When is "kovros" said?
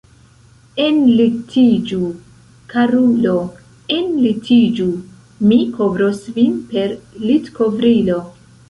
5.79-6.27